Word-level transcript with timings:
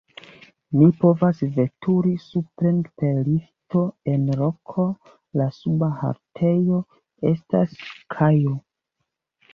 Ni 0.77 0.85
povas 1.01 1.41
veturi 1.57 2.13
supren 2.23 2.79
per 3.01 3.19
lifto 3.27 3.83
en 4.15 4.25
roko, 4.41 4.87
la 5.43 5.47
suba 5.61 5.91
haltejo 6.01 6.81
estas 7.35 7.77
kajo. 8.17 8.57